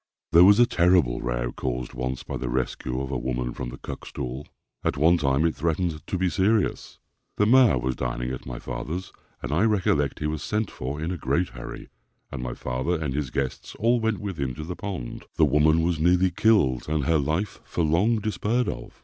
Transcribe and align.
There 0.31 0.43
was 0.43 0.57
a 0.59 0.65
terrible 0.65 1.21
row 1.21 1.51
caused 1.51 1.93
once 1.93 2.23
by 2.23 2.37
the 2.37 2.49
rescue 2.49 2.99
of 3.01 3.11
a 3.11 3.17
woman 3.19 3.53
from 3.53 3.69
the 3.69 3.77
Cuckstool. 3.77 4.47
At 4.83 4.97
one 4.97 5.19
time 5.19 5.45
it 5.45 5.55
threatened 5.55 6.07
to 6.07 6.17
be 6.17 6.27
serious. 6.27 6.97
The 7.37 7.45
mayor 7.45 7.77
was 7.77 7.97
dining 7.97 8.31
at 8.31 8.47
my 8.47 8.57
father's, 8.57 9.13
and 9.43 9.51
I 9.51 9.61
recollect 9.63 10.17
he 10.17 10.25
was 10.25 10.41
sent 10.41 10.71
for 10.71 10.99
in 10.99 11.11
a 11.11 11.17
great 11.17 11.49
hurry, 11.49 11.89
and 12.31 12.41
my 12.41 12.55
father 12.55 12.95
and 12.99 13.13
his 13.13 13.29
guests 13.29 13.75
all 13.75 13.99
went 13.99 14.17
with 14.17 14.39
him 14.39 14.55
to 14.55 14.63
the 14.63 14.75
pond. 14.75 15.25
The 15.35 15.45
woman 15.45 15.83
was 15.83 15.99
nearly 15.99 16.31
killed, 16.31 16.89
and 16.89 17.05
her 17.05 17.19
life 17.19 17.61
for 17.63 17.83
long 17.83 18.15
despaired 18.17 18.69
of. 18.69 18.99